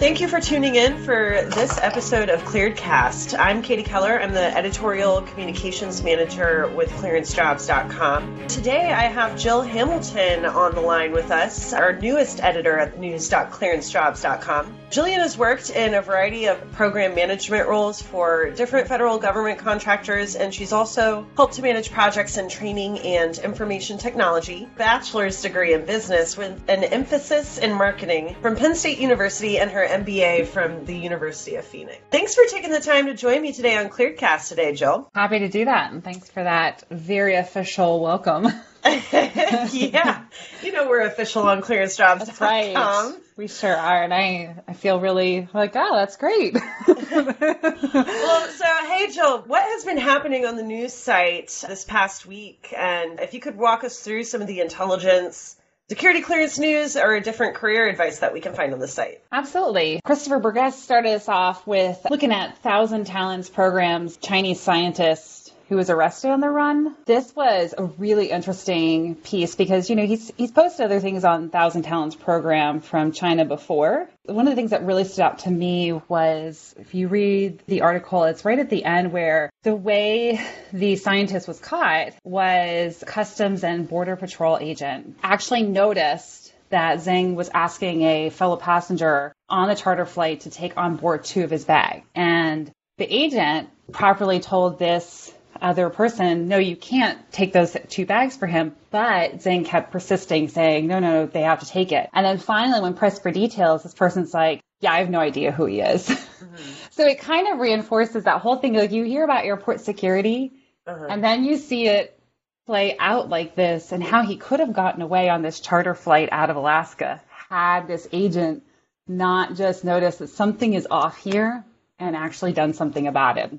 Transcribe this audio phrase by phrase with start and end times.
[0.00, 3.38] Thank you for tuning in for this episode of Clearedcast.
[3.38, 4.18] I'm Katie Keller.
[4.18, 8.46] I'm the editorial communications manager with clearancejobs.com.
[8.48, 14.74] Today I have Jill Hamilton on the line with us, our newest editor at news.clearancejobs.com.
[14.90, 20.34] Jillian has worked in a variety of program management roles for different federal government contractors,
[20.34, 25.84] and she's also helped to manage projects in training and information technology, bachelor's degree in
[25.84, 30.96] business with an emphasis in marketing from Penn State University and her MBA from the
[30.96, 31.98] University of Phoenix.
[32.10, 35.10] Thanks for taking the time to join me today on Clearcast today, Jill.
[35.14, 38.46] Happy to do that, and thanks for that very official welcome.
[39.12, 40.24] yeah,
[40.62, 42.18] you know we're official on clearancejobs.com.
[42.18, 43.14] That's right.
[43.36, 46.54] We sure are, and I I feel really like oh that's great.
[46.88, 52.72] well, so hey Jill, what has been happening on the news site this past week,
[52.76, 55.56] and if you could walk us through some of the intelligence
[55.90, 59.20] security clearance news or a different career advice that we can find on the site.
[59.32, 60.00] Absolutely.
[60.04, 65.39] Christopher Burgess started us off with looking at Thousand Talents programs, Chinese scientists
[65.70, 66.96] who was arrested on the run.
[67.06, 71.48] This was a really interesting piece because, you know, he's, he's posted other things on
[71.48, 74.10] Thousand Talents program from China before.
[74.24, 77.82] One of the things that really stood out to me was if you read the
[77.82, 83.62] article, it's right at the end where the way the scientist was caught was Customs
[83.62, 89.76] and Border Patrol agent actually noticed that Zhang was asking a fellow passenger on the
[89.76, 92.04] charter flight to take on board two of his bags.
[92.16, 98.36] And the agent properly told this other person, no, you can't take those two bags
[98.36, 98.74] for him.
[98.90, 102.08] But Zhang kept persisting, saying, no, no, they have to take it.
[102.12, 105.52] And then finally, when pressed for details, this person's like, yeah, I have no idea
[105.52, 106.08] who he is.
[106.08, 106.56] Mm-hmm.
[106.90, 108.74] so it kind of reinforces that whole thing.
[108.74, 110.52] Like you hear about airport security,
[110.86, 111.06] uh-huh.
[111.08, 112.18] and then you see it
[112.66, 116.28] play out like this, and how he could have gotten away on this charter flight
[116.32, 118.62] out of Alaska had this agent
[119.08, 121.64] not just noticed that something is off here
[121.98, 123.52] and actually done something about it.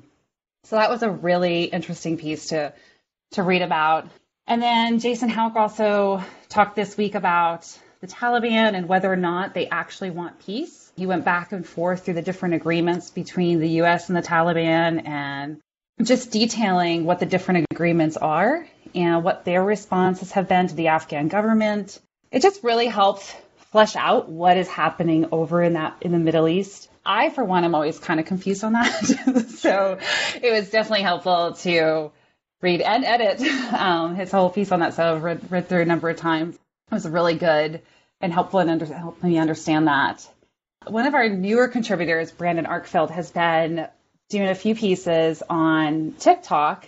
[0.66, 2.74] So that was a really interesting piece to
[3.32, 4.08] to read about.
[4.48, 7.68] And then Jason Houck also talked this week about
[8.02, 10.92] the Taliban and whether or not they actually want peace.
[10.98, 15.08] He went back and forth through the different agreements between the US and the Taliban
[15.08, 15.62] and
[16.02, 20.88] just detailing what the different agreements are and what their responses have been to the
[20.88, 22.00] Afghan government.
[22.32, 23.36] It just really helped
[23.72, 27.64] flesh out what is happening over in that in the Middle East I, for one,
[27.64, 29.50] am always kind of confused on that.
[29.58, 29.98] so
[30.42, 32.12] it was definitely helpful to
[32.62, 33.42] read and edit
[33.74, 34.94] um, his whole piece on that.
[34.94, 36.56] So I've read, read through a number of times.
[36.56, 37.82] It was really good
[38.20, 40.28] and helpful in under, helped me understand that.
[40.86, 43.88] One of our newer contributors, Brandon Arkfeld, has been
[44.30, 46.88] doing a few pieces on TikTok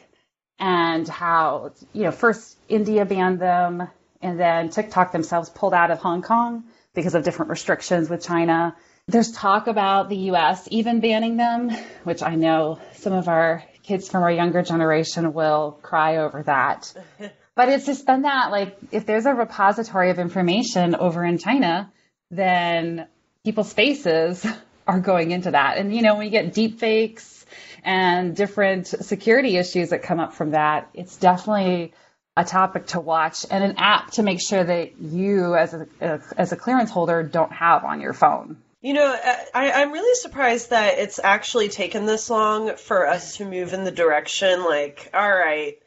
[0.59, 3.87] and how, you know, first India banned them
[4.23, 6.63] and then TikTok themselves pulled out of Hong Kong
[6.95, 8.75] because of different restrictions with China.
[9.07, 11.69] There's talk about the US even banning them,
[12.03, 16.93] which I know some of our kids from our younger generation will cry over that.
[17.55, 21.91] but it's just been that, like, if there's a repository of information over in China,
[22.31, 23.07] then
[23.43, 24.45] people's faces
[24.87, 25.77] are going into that.
[25.77, 27.45] And, you know, when you get deep fakes
[27.83, 31.93] and different security issues that come up from that, it's definitely
[32.35, 35.87] a topic to watch and an app to make sure that you as a,
[36.37, 38.57] as a clearance holder don't have on your phone.
[38.81, 39.17] You know,
[39.53, 43.85] I, I'm really surprised that it's actually taken this long for us to move in
[43.85, 45.77] the direction, like, all right,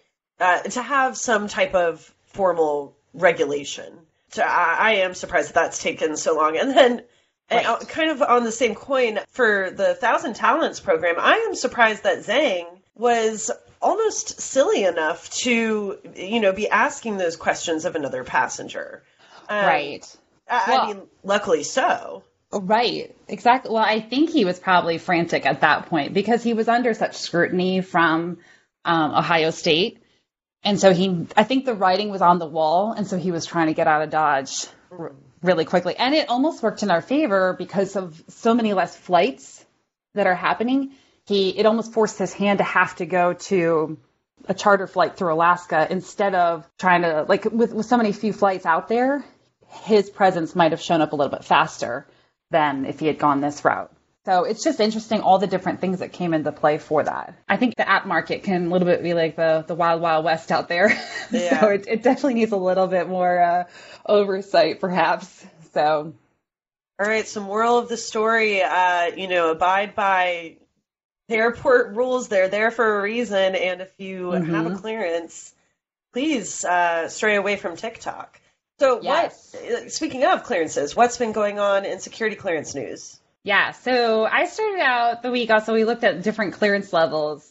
[0.41, 3.93] uh, to have some type of formal regulation.
[4.31, 6.57] So I, I, am surprised that that's taken so long.
[6.57, 7.03] And then,
[7.51, 7.67] right.
[7.67, 12.05] and, kind of on the same coin, for the Thousand Talents program, I am surprised
[12.05, 13.51] that Zhang was
[13.87, 19.05] almost silly enough to, you know, be asking those questions of another passenger.
[19.49, 20.17] Um, right.
[20.49, 22.25] I, well, I mean, luckily so.
[22.53, 23.73] Right, exactly.
[23.73, 27.17] Well, I think he was probably frantic at that point because he was under such
[27.17, 28.39] scrutiny from
[28.85, 30.03] um, Ohio State.
[30.65, 32.93] And so he, I think the writing was on the wall.
[32.93, 35.97] And so he was trying to get out of Dodge r- really quickly.
[35.97, 39.65] And it almost worked in our favor because of so many less flights
[40.15, 40.93] that are happening.
[41.27, 43.99] He, it almost forced his hand to have to go to
[44.49, 48.33] a charter flight through Alaska instead of trying to, like, with, with so many few
[48.33, 49.25] flights out there,
[49.69, 52.07] his presence might have shown up a little bit faster
[52.51, 53.93] than if he had gone this route.
[54.27, 57.35] So it's just interesting all the different things that came into play for that.
[57.49, 60.25] I think the app market can a little bit be like the, the wild, wild
[60.25, 60.89] west out there.
[61.33, 61.61] Yeah.
[61.61, 63.65] so it, it, definitely needs a little bit more uh,
[64.07, 65.45] oversight, perhaps.
[65.75, 66.15] So.
[67.01, 67.27] All right.
[67.27, 70.59] So moral of the story, uh, you know, abide by
[71.29, 72.29] the airport rules.
[72.29, 73.55] They're there for a reason.
[73.55, 74.55] And if you mm-hmm.
[74.55, 75.55] have a clearance,
[76.13, 78.41] please uh, stray away from TikTok.
[78.79, 79.57] So, yes.
[79.59, 79.93] what?
[79.93, 83.19] Speaking of clearances, what's been going on in security clearance news?
[83.43, 87.49] Yeah, so I started out the week also we looked at different clearance levels.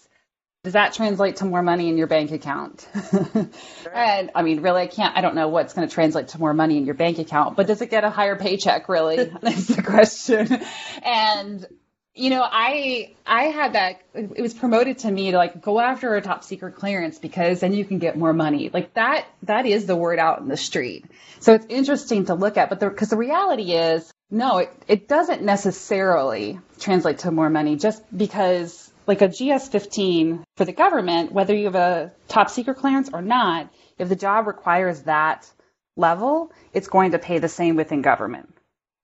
[0.63, 2.85] Does that translate to more money in your bank account?
[3.93, 6.53] and I mean, really, I can't, I don't know what's going to translate to more
[6.53, 9.23] money in your bank account, but does it get a higher paycheck, really?
[9.41, 10.59] That's the question.
[11.01, 11.65] And
[12.15, 14.01] you know, I I had that.
[14.13, 17.73] It was promoted to me to like go after a top secret clearance because then
[17.73, 18.69] you can get more money.
[18.73, 19.27] Like that.
[19.43, 21.05] That is the word out in the street.
[21.41, 22.69] So it's interesting to look at.
[22.69, 27.75] But because the, the reality is, no, it it doesn't necessarily translate to more money
[27.75, 33.09] just because like a GS15 for the government, whether you have a top secret clearance
[33.13, 33.69] or not,
[33.99, 35.51] if the job requires that
[35.97, 38.54] level, it's going to pay the same within government.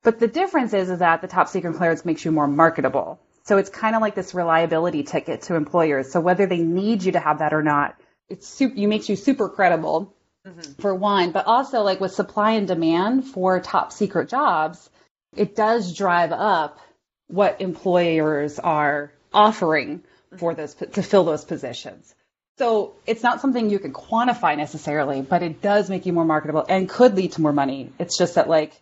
[0.03, 3.19] But the difference is, is that the top secret clearance makes you more marketable.
[3.43, 6.11] So it's kind of like this reliability ticket to employers.
[6.11, 7.95] So whether they need you to have that or not,
[8.29, 10.13] it's super, you makes you super credible
[10.45, 10.73] mm-hmm.
[10.81, 14.89] for one, but also like with supply and demand for top secret jobs,
[15.35, 16.79] it does drive up
[17.27, 20.03] what employers are offering
[20.37, 22.13] for those to fill those positions.
[22.57, 26.65] So it's not something you can quantify necessarily, but it does make you more marketable
[26.67, 27.91] and could lead to more money.
[27.97, 28.79] It's just that like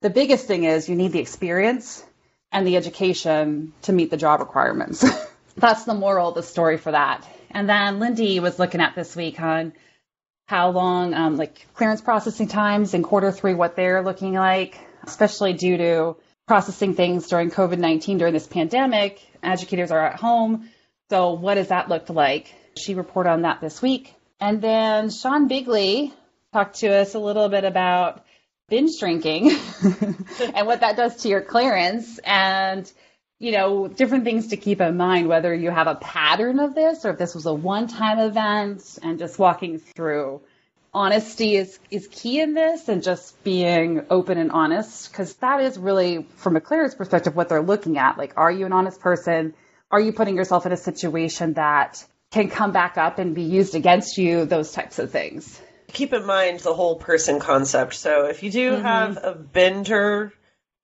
[0.00, 2.04] the biggest thing is you need the experience
[2.52, 5.04] and the education to meet the job requirements.
[5.56, 7.26] That's the moral of the story for that.
[7.50, 9.72] And then Lindy was looking at this week on
[10.46, 15.52] how long, um, like clearance processing times in quarter three, what they're looking like, especially
[15.52, 19.20] due to processing things during COVID 19 during this pandemic.
[19.42, 20.68] Educators are at home.
[21.10, 22.52] So, what does that look like?
[22.76, 24.14] She reported on that this week.
[24.40, 26.12] And then Sean Bigley
[26.52, 28.24] talked to us a little bit about
[28.70, 29.50] binge drinking
[30.54, 32.90] and what that does to your clearance and
[33.38, 37.04] you know different things to keep in mind whether you have a pattern of this
[37.04, 40.40] or if this was a one-time event and just walking through.
[40.92, 45.78] Honesty is is key in this and just being open and honest because that is
[45.78, 48.18] really from a clearance perspective what they're looking at.
[48.18, 49.54] Like are you an honest person?
[49.90, 53.74] Are you putting yourself in a situation that can come back up and be used
[53.74, 54.44] against you?
[54.44, 55.60] Those types of things
[55.90, 57.94] keep in mind the whole person concept.
[57.94, 58.82] So if you do mm-hmm.
[58.82, 60.32] have a bender,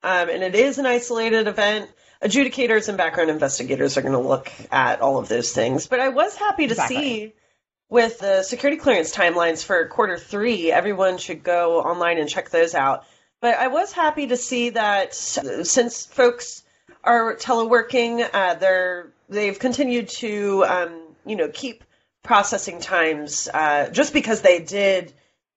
[0.03, 1.91] um, and it is an isolated event,
[2.23, 5.87] adjudicators and background investigators are going to look at all of those things.
[5.87, 6.97] But I was happy to exactly.
[6.97, 7.35] see
[7.89, 12.75] with the security clearance timelines for quarter three, everyone should go online and check those
[12.75, 13.05] out.
[13.41, 16.65] But I was happy to see that since folks
[17.05, 21.85] are teleworking, uh, they're they've continued to um, you know keep
[22.27, 25.13] processing times, uh, just because they did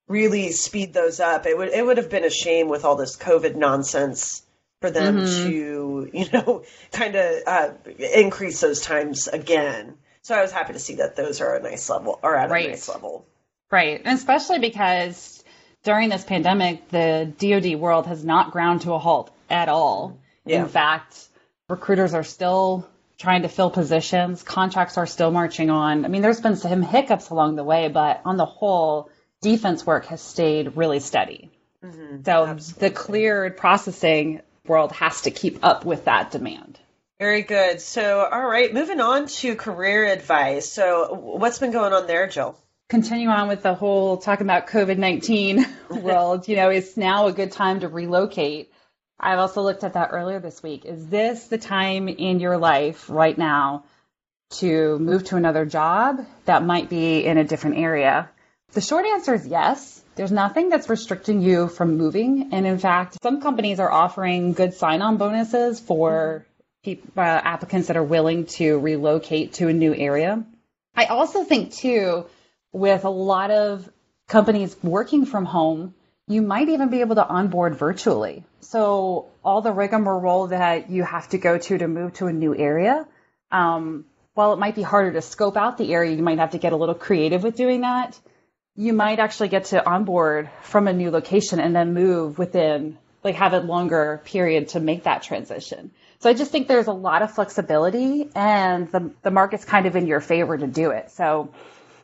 [0.07, 3.17] really speed those up, it would it would have been a shame with all this
[3.17, 4.43] COVID nonsense
[4.81, 5.49] for them mm-hmm.
[5.49, 7.69] to you know kind of uh,
[8.13, 9.95] increase those times again.
[10.21, 12.67] So I was happy to see that those are a nice level or at right.
[12.67, 13.25] a nice level.
[13.71, 15.43] Right, and especially because
[15.83, 20.19] during this pandemic, the DoD world has not ground to a halt at all.
[20.45, 20.61] Yeah.
[20.63, 21.27] In fact,
[21.67, 22.87] recruiters are still
[23.19, 24.41] trying to fill positions.
[24.41, 26.05] Contracts are still marching on.
[26.05, 29.09] I mean, there's been some hiccups along the way, but on the whole,
[29.41, 31.51] defense work has stayed really steady.
[31.83, 32.23] Mm-hmm.
[32.25, 32.87] So Absolutely.
[32.87, 36.79] the cleared processing world has to keep up with that demand.
[37.19, 37.81] Very good.
[37.81, 40.69] So, all right, moving on to career advice.
[40.69, 42.57] So, what's been going on there, Jill?
[42.87, 45.65] Continue on with the whole talking about COVID 19
[46.01, 46.47] world.
[46.47, 48.71] you know, it's now a good time to relocate.
[49.19, 50.85] I've also looked at that earlier this week.
[50.85, 53.83] Is this the time in your life right now
[54.51, 58.29] to move to another job that might be in a different area?
[58.71, 60.01] The short answer is yes.
[60.15, 62.49] There's nothing that's restricting you from moving.
[62.51, 66.45] And in fact, some companies are offering good sign on bonuses for
[66.83, 70.43] people, uh, applicants that are willing to relocate to a new area.
[70.95, 72.25] I also think, too,
[72.71, 73.89] with a lot of
[74.27, 75.93] companies working from home,
[76.29, 78.43] you might even be able to onboard virtually.
[78.61, 82.55] So all the rigmarole that you have to go to to move to a new
[82.55, 83.07] area,
[83.51, 84.05] um,
[84.35, 86.71] while it might be harder to scope out the area, you might have to get
[86.71, 88.17] a little creative with doing that.
[88.75, 93.35] You might actually get to onboard from a new location and then move within, like
[93.35, 95.89] have a longer period to make that transition.
[96.19, 99.95] So I just think there's a lot of flexibility and the, the market's kind of
[99.95, 101.09] in your favor to do it.
[101.09, 101.49] So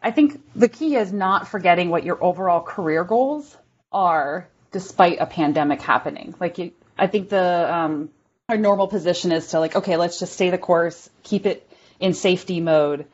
[0.02, 3.56] I think the key is not forgetting what your overall career goals
[3.96, 6.36] are despite a pandemic happening.
[6.40, 8.10] Like you, I think the um,
[8.50, 11.68] our normal position is to like, okay, let's just stay the course, keep it
[12.00, 13.06] in safety mode,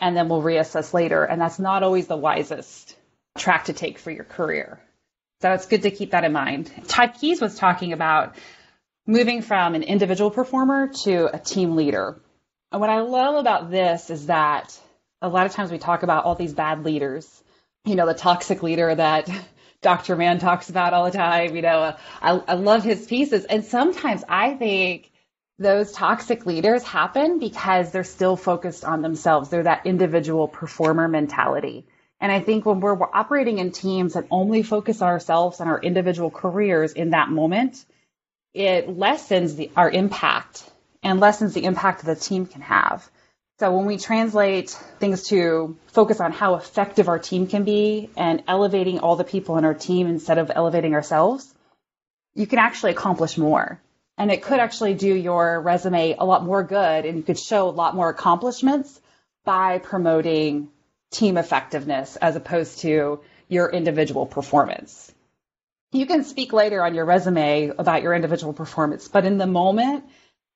[0.00, 1.22] and then we'll reassess later.
[1.22, 2.96] And that's not always the wisest
[3.36, 4.80] track to take for your career.
[5.42, 6.72] So it's good to keep that in mind.
[6.88, 8.34] Todd Keys was talking about
[9.06, 12.18] moving from an individual performer to a team leader.
[12.72, 14.78] And what I love about this is that
[15.22, 17.42] a lot of times we talk about all these bad leaders,
[17.84, 19.28] you know, the toxic leader that
[19.82, 20.16] Dr.
[20.16, 21.56] Mann talks about all the time.
[21.56, 23.44] You know, I, I love his pieces.
[23.44, 25.10] And sometimes I think
[25.58, 29.48] those toxic leaders happen because they're still focused on themselves.
[29.48, 31.86] They're that individual performer mentality.
[32.20, 35.70] And I think when we're, we're operating in teams that only focus on ourselves and
[35.70, 37.84] our individual careers in that moment,
[38.52, 40.68] it lessens the, our impact
[41.02, 43.08] and lessens the impact that the team can have.
[43.60, 48.42] So when we translate things to focus on how effective our team can be and
[48.48, 51.46] elevating all the people in our team instead of elevating ourselves,
[52.34, 53.78] you can actually accomplish more
[54.16, 57.68] and it could actually do your resume a lot more good and you could show
[57.68, 58.98] a lot more accomplishments
[59.44, 60.70] by promoting
[61.10, 65.12] team effectiveness as opposed to your individual performance.
[65.92, 70.04] You can speak later on your resume about your individual performance, but in the moment,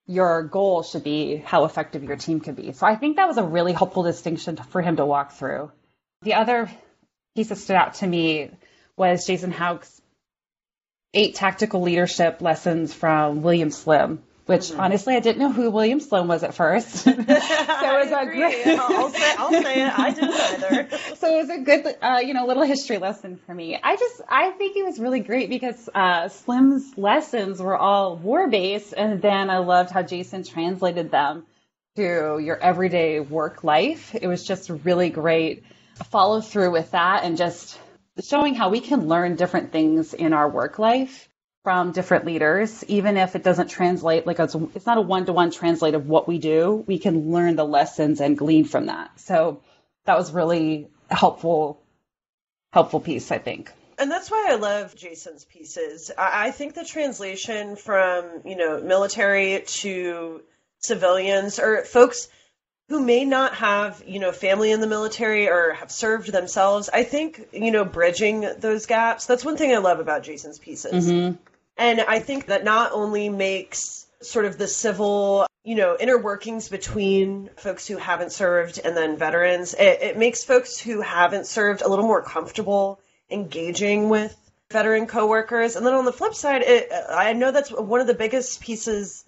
[0.06, 2.72] your goal should be how effective your team can be.
[2.72, 5.72] So I think that was a really helpful distinction for him to walk through.
[6.22, 6.70] The other
[7.34, 8.50] piece that stood out to me
[8.96, 10.00] was Jason Houck's
[11.14, 14.80] eight tactical leadership lessons from William Slim, which mm-hmm.
[14.80, 16.90] honestly I didn't know who William Slim was at first.
[17.04, 17.28] so it was
[18.12, 18.78] a great.
[18.78, 19.98] I'll say, I'll say it.
[19.98, 20.98] I didn't either.
[21.16, 23.78] so it was a good, uh, you know, little history lesson for me.
[23.82, 28.48] I just I think it was really great because uh, Slim's lessons were all war
[28.48, 31.44] based, and then I loved how Jason translated them
[31.96, 34.14] to your everyday work life.
[34.14, 35.64] It was just really great
[36.10, 37.78] follow through with that and just
[38.22, 41.28] showing how we can learn different things in our work life
[41.64, 45.32] from different leaders, even if it doesn't translate like it's, it's not a one to
[45.32, 46.84] one translate of what we do.
[46.86, 49.18] We can learn the lessons and glean from that.
[49.18, 49.62] So
[50.04, 51.80] that was really helpful,
[52.70, 53.72] helpful piece, I think.
[53.98, 56.10] And that's why I love Jason's pieces.
[56.18, 60.42] I, think the translation from, you know, military to
[60.80, 62.28] civilians or folks
[62.90, 66.90] who may not have, you know, family in the military or have served themselves.
[66.92, 71.08] I think, you know, bridging those gaps, that's one thing I love about Jason's pieces.
[71.08, 71.36] Mm-hmm.
[71.76, 76.68] And I think that not only makes sort of the civil, you know, inner workings
[76.68, 81.82] between folks who haven't served and then veterans, it, it makes folks who haven't served
[81.82, 83.00] a little more comfortable
[83.30, 84.36] engaging with
[84.70, 85.76] veteran coworkers.
[85.76, 89.24] And then on the flip side, it, I know that's one of the biggest pieces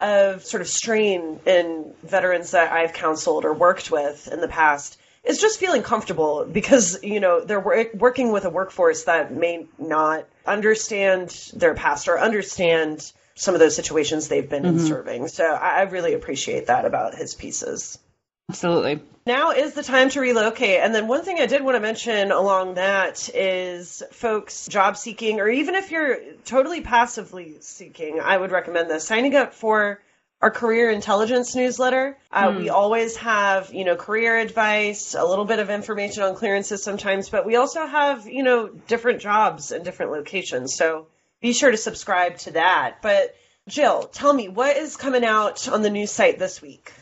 [0.00, 4.98] of sort of strain in veterans that I've counseled or worked with in the past
[5.28, 10.26] is just feeling comfortable because you know they're working with a workforce that may not
[10.46, 14.78] understand their past or understand some of those situations they've been mm-hmm.
[14.78, 15.28] in serving.
[15.28, 17.98] So I, I really appreciate that about his pieces.
[18.50, 19.00] Absolutely.
[19.26, 20.80] Now is the time to relocate.
[20.80, 25.38] And then one thing I did want to mention along that is folks job seeking,
[25.38, 30.00] or even if you're totally passively seeking, I would recommend this signing up for
[30.40, 32.16] our career intelligence newsletter.
[32.30, 32.74] Uh, We hmm.
[32.74, 37.44] always have, you know, career advice, a little bit of information on clearances sometimes, but
[37.44, 40.74] we also have, you know, different jobs in different locations.
[40.74, 41.06] So
[41.40, 42.98] be sure to subscribe to that.
[43.02, 43.34] But
[43.68, 46.92] Jill, tell me what is coming out on the news site this week?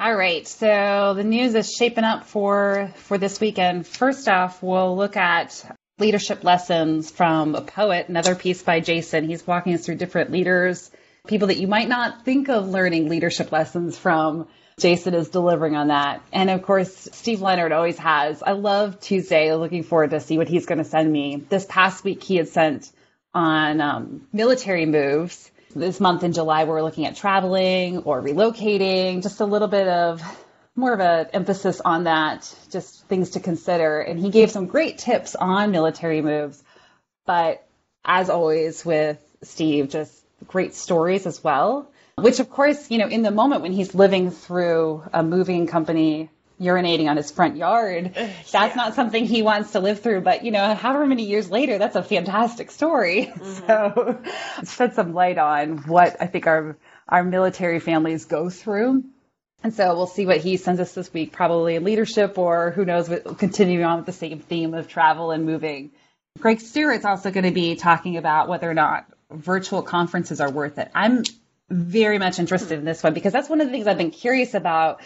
[0.00, 3.86] All right, so the news is shaping up for for this weekend.
[3.86, 5.64] First off, we'll look at
[5.98, 9.24] leadership lessons from a poet, another piece by Jason.
[9.24, 10.90] He's walking us through different leaders,
[11.28, 14.48] people that you might not think of learning leadership lessons from.
[14.78, 16.22] Jason is delivering on that.
[16.32, 18.42] And of course, Steve Leonard always has.
[18.42, 21.36] I love Tuesday, looking forward to see what he's going to send me.
[21.36, 22.90] This past week, he had sent
[23.34, 29.40] on um, military moves this month in July, we're looking at traveling or relocating, just
[29.40, 30.22] a little bit of
[30.74, 34.00] more of an emphasis on that, just things to consider.
[34.00, 36.62] And he gave some great tips on military moves.
[37.26, 37.66] But
[38.04, 43.22] as always with Steve, just great stories as well, which of course, you know, in
[43.22, 46.30] the moment when he's living through a moving company
[46.60, 48.12] urinating on his front yard.
[48.14, 48.72] That's yeah.
[48.74, 50.22] not something he wants to live through.
[50.22, 53.32] But, you know, however many years later, that's a fantastic story.
[53.48, 53.66] Mm-hmm.
[53.66, 54.20] So
[54.64, 56.76] shed some light on what I think our,
[57.08, 59.04] our military families go through.
[59.62, 62.84] And so we'll see what he sends us this week, probably in leadership or who
[62.84, 65.90] knows, continuing on with the same theme of travel and moving.
[66.38, 70.78] Greg Stewart's also going to be talking about whether or not virtual conferences are worth
[70.78, 70.90] it.
[70.94, 71.24] I'm
[71.70, 74.54] very much interested in this one because that's one of the things I've been curious
[74.54, 75.00] about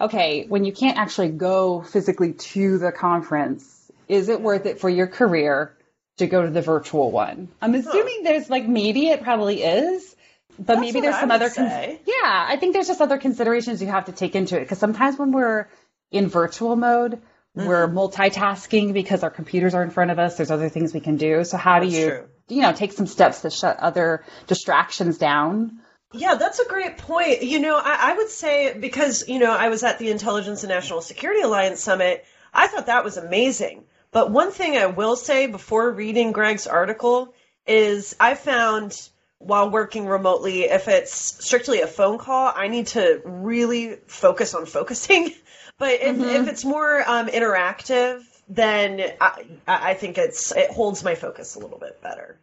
[0.00, 4.90] okay, when you can't actually go physically to the conference, is it worth it for
[4.90, 5.76] your career
[6.18, 7.48] to go to the virtual one?
[7.60, 10.14] I'm assuming there's like maybe it probably is.
[10.58, 13.88] But That's maybe there's some other, con- yeah, I think there's just other considerations you
[13.88, 14.60] have to take into it.
[14.60, 15.68] Because sometimes when we're
[16.10, 17.20] in virtual mode,
[17.56, 17.66] mm-hmm.
[17.66, 20.38] we're multitasking because our computers are in front of us.
[20.38, 21.44] There's other things we can do.
[21.44, 22.28] So how That's do you, true.
[22.48, 25.80] You know, take some steps to shut other distractions down?
[26.12, 27.42] Yeah, that's a great point.
[27.42, 30.70] You know, I, I, would say because, you know, I was at the Intelligence and
[30.70, 32.24] National Security Alliance Summit,
[32.54, 33.84] I thought that was amazing.
[34.12, 37.34] But one thing I will say before reading Greg's article
[37.66, 43.20] is I found while working remotely, if it's strictly a phone call, I need to
[43.24, 45.32] really focus on focusing.
[45.78, 46.34] But if, Mhm.
[46.34, 51.58] if it's more um, interactive, then I, I think it's it holds my focus a
[51.58, 52.38] little bit better.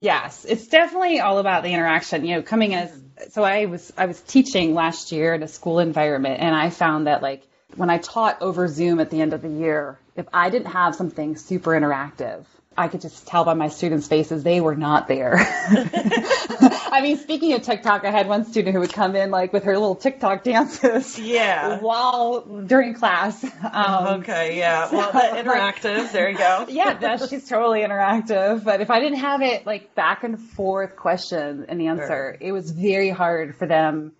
[0.00, 2.24] Yes, it's definitely all about the interaction.
[2.24, 3.30] You know, coming as mm-hmm.
[3.30, 7.06] so I was I was teaching last year in a school environment and I found
[7.06, 10.50] that like when I taught over Zoom at the end of the year, if I
[10.50, 12.44] didn't have something super interactive,
[12.78, 15.36] I could just tell by my students' faces they were not there.
[15.38, 19.64] I mean, speaking of TikTok, I had one student who would come in like with
[19.64, 21.78] her little TikTok dances Yeah.
[21.80, 23.44] while during class.
[23.72, 24.58] Um, Okay.
[24.58, 24.90] Yeah.
[24.90, 26.12] Well, so, the like- interactive.
[26.12, 26.66] there you go.
[26.68, 28.64] yeah, that, she's totally interactive.
[28.64, 32.70] But if I didn't have it like back and forth question and answer, it was
[32.70, 34.12] very hard for them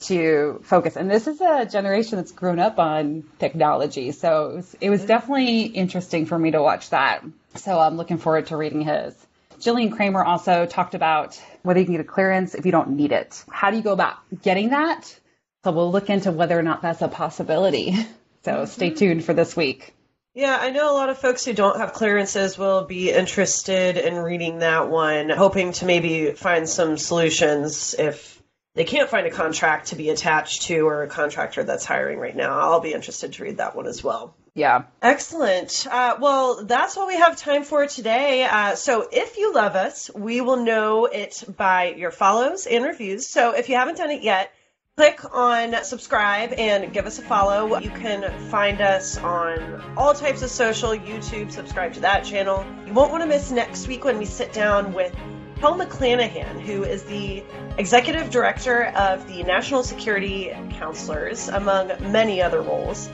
[0.00, 0.96] to focus.
[0.96, 5.04] And this is a generation that's grown up on technology, so it was it was
[5.04, 7.24] definitely interesting for me to watch that.
[7.56, 9.14] So I'm looking forward to reading his.
[9.58, 13.12] Jillian Kramer also talked about whether you can get a clearance if you don't need
[13.12, 13.44] it.
[13.50, 15.18] How do you go about getting that?
[15.62, 17.94] So we'll look into whether or not that's a possibility.
[18.44, 18.66] So mm-hmm.
[18.66, 19.94] stay tuned for this week.
[20.34, 24.16] Yeah, I know a lot of folks who don't have clearances will be interested in
[24.16, 28.42] reading that one, hoping to maybe find some solutions if
[28.74, 32.34] they can't find a contract to be attached to or a contractor that's hiring right
[32.34, 32.58] now.
[32.58, 34.34] I'll be interested to read that one as well.
[34.54, 34.84] Yeah.
[35.02, 35.84] Excellent.
[35.90, 38.44] Uh, well, that's all we have time for today.
[38.44, 43.26] Uh, so if you love us, we will know it by your follows and reviews.
[43.26, 44.52] So if you haven't done it yet,
[44.96, 47.80] click on subscribe and give us a follow.
[47.80, 52.64] You can find us on all types of social, YouTube, subscribe to that channel.
[52.86, 55.12] You won't want to miss next week when we sit down with
[55.60, 57.42] Paul McClanahan, who is the
[57.76, 63.08] executive director of the National Security Counselors, among many other roles.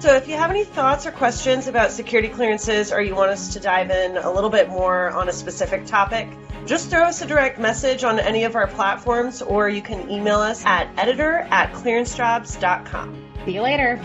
[0.00, 3.52] So, if you have any thoughts or questions about security clearances, or you want us
[3.52, 6.26] to dive in a little bit more on a specific topic,
[6.64, 10.40] just throw us a direct message on any of our platforms, or you can email
[10.40, 13.24] us at editor at clearancejobs.com.
[13.44, 14.00] See you later.